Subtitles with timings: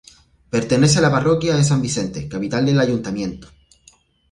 [0.49, 3.49] Pertenece a la parroquia de San Vicente, capital del ayuntamiento.